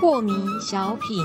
[0.00, 1.24] 破迷小品，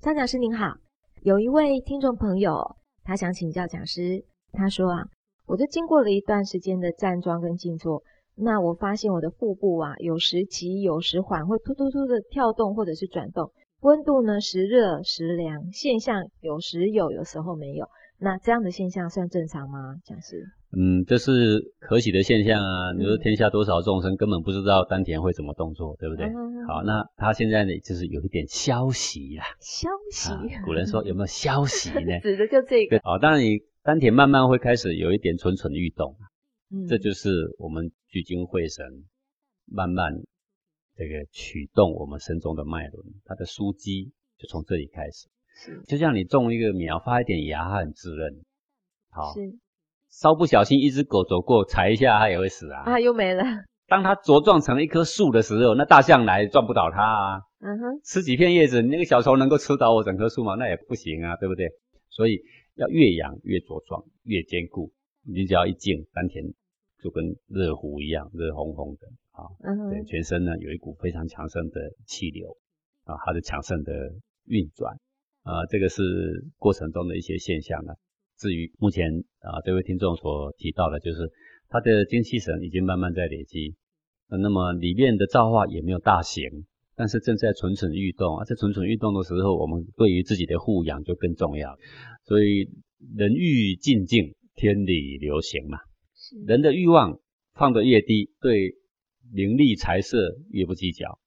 [0.00, 0.74] 张讲师您好，
[1.22, 5.04] 有一位听众朋友，他想请教讲师，他说啊，
[5.46, 8.02] 我就经过了一段时间的站桩跟静坐，
[8.34, 13.50] 那我发现我的腹部啊，有时急有时缓，会突突突的跳动或者是转动，
[13.82, 17.88] 温度呢时热时凉，现象有时有，有时候没有。
[18.18, 19.96] 那这样的现象算正常吗？
[20.04, 20.44] 讲师？
[20.70, 22.92] 嗯，这是可喜的现象啊！
[22.96, 26.26] 你说天下多少众生根本不知道丹田会怎么动作，对不对？
[26.68, 29.44] 好，那他现在呢，就是有一点消息啦。
[29.60, 30.30] 消息？
[30.64, 32.20] 古人说 有没有消息呢？
[32.22, 33.00] 指的就这个。
[33.02, 36.16] 好，当然你丹田慢慢会开始有一点蠢蠢欲动，
[36.70, 38.86] 嗯，这就是我们聚精会神，
[39.66, 40.14] 慢慢
[40.96, 45.28] 这个驱动我们身中的脉轮，它的枢机就从这里开始。
[45.86, 48.32] 就像你种一个苗，发一点芽，它很滋润。
[49.10, 49.40] 好，是
[50.08, 52.82] 稍不小心，一只狗走过，踩一下，它也会死啊。
[52.82, 53.44] 啊，又没了。
[53.86, 57.40] 当它茁壮成一棵树的时候，那大象来撞不倒它啊。
[57.60, 60.54] 嗯哼，吃几片叶子，那个小虫能够吃倒我整棵树吗？
[60.54, 61.68] 那也不行啊，对不对？
[62.08, 62.40] 所以
[62.74, 64.90] 要越养越茁壮，越坚固。
[65.24, 66.44] 你只要一静，丹田
[67.02, 69.06] 就跟热壶一样，热烘烘的
[69.42, 69.50] 啊。
[69.64, 72.56] 嗯，对，全身呢有一股非常强盛的气流
[73.04, 73.92] 啊，它的强盛的
[74.46, 74.96] 运转。
[75.42, 77.96] 啊，这个是过程中的一些现象了。
[78.38, 81.32] 至于目前啊，这位听众所提到的，就是
[81.68, 83.74] 他的精气神已经慢慢在累积，
[84.28, 86.44] 那么里面的造化也没有大型，
[86.94, 88.38] 但是正在蠢蠢欲动。
[88.38, 91.76] 而在蠢蠢欲动的时候，我们对于自己的护养就更重要。
[92.22, 92.70] 所以
[93.16, 95.78] 人欲静静，天理流行嘛。
[96.46, 97.18] 人的欲望
[97.54, 98.76] 放得越低，对
[99.34, 101.18] 名利财色越不计较，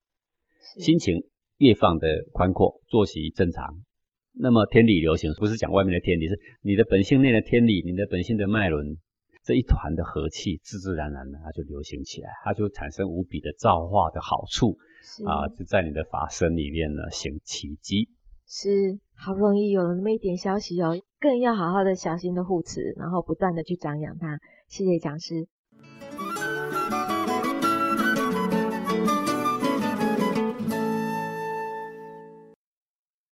[0.78, 1.24] 心情
[1.58, 3.84] 越放得宽阔，作息正常。
[4.32, 8.98] 那么天理流行不是讲外面的天理，是你的本性内的天理，你的本性的脉轮
[9.44, 14.78] 这一团的和气，自自然然的它就流行起来，它就产生无比的造化的好处
[15.26, 18.10] 啊，就在你的法身里面呢行奇迹。
[18.48, 24.40] 是好不容易有了那么一点消息哦，更要好好的小心的护持，然后不断的去张扬它。
[24.68, 25.48] 谢谢讲师。